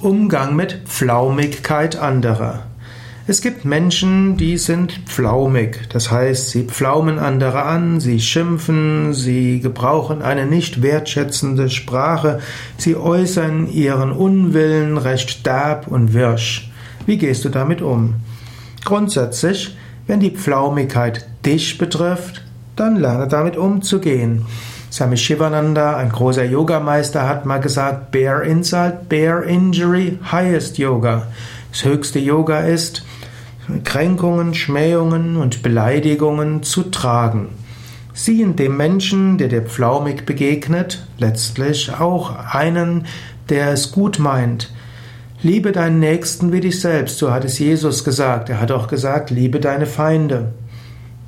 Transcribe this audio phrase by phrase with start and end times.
[0.00, 2.62] Umgang mit Pflaumigkeit anderer.
[3.26, 9.58] Es gibt Menschen, die sind pflaumig, das heißt, sie pflaumen andere an, sie schimpfen, sie
[9.58, 12.38] gebrauchen eine nicht wertschätzende Sprache,
[12.76, 16.70] sie äußern ihren Unwillen recht derb und wirsch.
[17.04, 18.14] Wie gehst du damit um?
[18.84, 19.76] Grundsätzlich,
[20.06, 22.44] wenn die Pflaumigkeit dich betrifft,
[22.76, 24.46] dann lerne damit umzugehen.
[24.98, 31.28] Swami Shivananda, ein großer Yogameister, hat mal gesagt, Bare Insult, Bare Injury, Highest Yoga.
[31.70, 33.04] Das höchste Yoga ist,
[33.84, 37.50] Kränkungen, Schmähungen und Beleidigungen zu tragen.
[38.12, 43.06] Sieh in dem Menschen, der dir pflaumig begegnet, letztlich auch einen,
[43.50, 44.72] der es gut meint.
[45.42, 48.50] Liebe deinen Nächsten wie dich selbst, so hat es Jesus gesagt.
[48.50, 50.54] Er hat auch gesagt, liebe deine Feinde.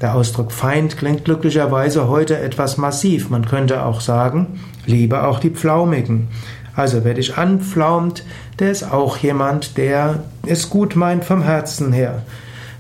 [0.01, 3.29] Der Ausdruck Feind klingt glücklicherweise heute etwas massiv.
[3.29, 6.29] Man könnte auch sagen, liebe auch die Pflaumigen.
[6.75, 8.25] Also wer dich anpflaumt,
[8.59, 12.23] der ist auch jemand, der es gut meint vom Herzen her.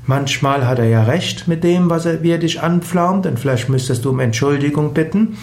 [0.06, 3.68] Manchmal hat er ja recht mit dem, was er, wie er dich anpflaumt, und vielleicht
[3.68, 5.36] müsstest du um Entschuldigung bitten.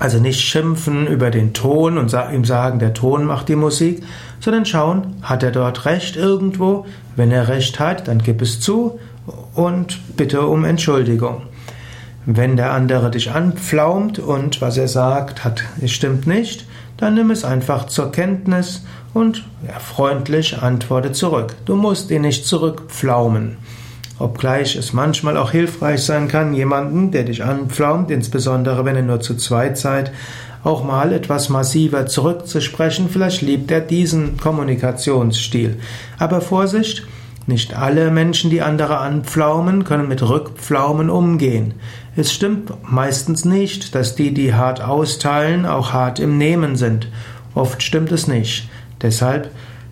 [0.00, 4.02] Also nicht schimpfen über den Ton und ihm sagen, der Ton macht die Musik,
[4.40, 6.86] sondern schauen, hat er dort recht irgendwo?
[7.14, 8.98] Wenn er recht hat, dann gib es zu
[9.54, 11.42] und bitte um Entschuldigung.
[12.26, 17.44] Wenn der andere dich anpflaumt und was er sagt, hat, stimmt nicht, dann nimm es
[17.44, 19.44] einfach zur Kenntnis und
[19.78, 21.54] freundlich antworte zurück.
[21.66, 23.58] Du musst ihn nicht zurückpflaumen.
[24.18, 29.20] Obgleich es manchmal auch hilfreich sein kann, jemanden, der dich anpflaumt, insbesondere wenn ihr nur
[29.20, 30.12] zu zweit seid,
[30.62, 33.08] auch mal etwas massiver zurückzusprechen.
[33.10, 35.78] Vielleicht liebt er diesen Kommunikationsstil.
[36.18, 37.06] Aber Vorsicht,
[37.46, 41.74] nicht alle Menschen, die andere anpflaumen, können mit Rückpflaumen umgehen.
[42.16, 47.08] Es stimmt meistens nicht, dass die, die hart austeilen, auch hart im Nehmen sind.
[47.54, 48.68] Oft stimmt es nicht.
[49.02, 49.50] Deshalb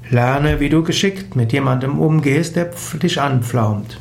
[0.09, 2.71] lerne, wie du geschickt mit jemandem umgehst, der
[3.03, 3.99] dich anpflaumt.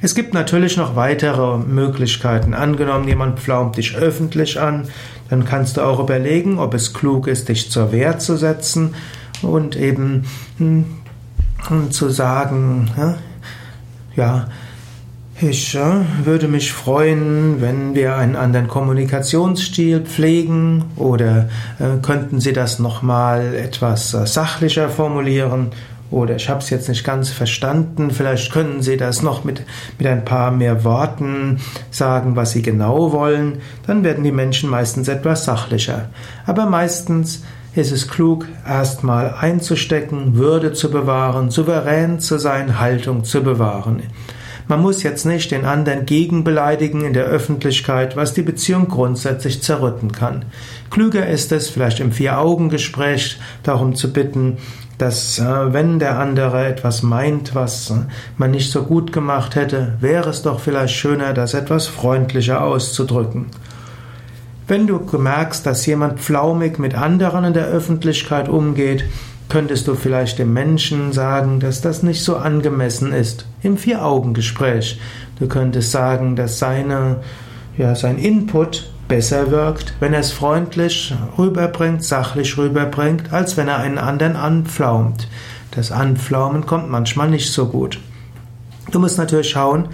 [0.00, 2.52] Es gibt natürlich noch weitere Möglichkeiten.
[2.52, 4.88] Angenommen, jemand pflaumt dich öffentlich an,
[5.30, 8.94] dann kannst du auch überlegen, ob es klug ist, dich zur Wehr zu setzen
[9.40, 10.24] und eben
[11.68, 12.90] hm, zu sagen,
[14.16, 14.48] ja,
[15.40, 15.76] ich
[16.24, 21.48] würde mich freuen, wenn wir einen anderen Kommunikationsstil pflegen oder
[21.80, 25.72] äh, könnten Sie das nochmal etwas äh, sachlicher formulieren?
[26.10, 29.62] Oder ich habe es jetzt nicht ganz verstanden, vielleicht können Sie das noch mit,
[29.98, 31.58] mit ein paar mehr Worten
[31.90, 36.10] sagen, was Sie genau wollen, dann werden die Menschen meistens etwas sachlicher.
[36.46, 37.42] Aber meistens
[37.74, 44.02] ist es klug, erstmal einzustecken, Würde zu bewahren, souverän zu sein, Haltung zu bewahren.
[44.66, 50.12] Man muss jetzt nicht den anderen gegenbeleidigen in der Öffentlichkeit, was die Beziehung grundsätzlich zerrütten
[50.12, 50.46] kann.
[50.90, 54.56] Klüger ist es, vielleicht im Vier-Augen-Gespräch darum zu bitten,
[54.96, 57.94] dass äh, wenn der andere etwas meint, was äh,
[58.38, 63.46] man nicht so gut gemacht hätte, wäre es doch vielleicht schöner, das etwas freundlicher auszudrücken.
[64.66, 69.04] Wenn du merkst, dass jemand pflaumig mit anderen in der Öffentlichkeit umgeht,
[69.50, 73.46] könntest du vielleicht dem Menschen sagen, dass das nicht so angemessen ist.
[73.62, 74.98] Im Vier-Augen-Gespräch.
[75.38, 77.18] Du könntest sagen, dass seine,
[77.76, 83.78] ja, sein Input besser wirkt, wenn er es freundlich rüberbringt, sachlich rüberbringt, als wenn er
[83.78, 85.28] einen anderen anpflaumt.
[85.72, 88.00] Das Anpflaumen kommt manchmal nicht so gut.
[88.90, 89.88] Du musst natürlich schauen,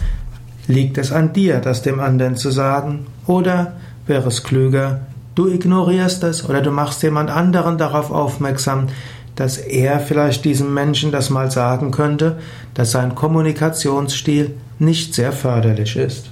[0.68, 3.72] liegt es an dir, das dem anderen zu sagen, oder
[4.06, 5.00] wäre es klüger,
[5.34, 8.88] du ignorierst es oder du machst jemand anderen darauf aufmerksam,
[9.36, 12.38] dass er vielleicht diesem Menschen das mal sagen könnte,
[12.74, 16.30] dass sein Kommunikationsstil nicht sehr förderlich ist.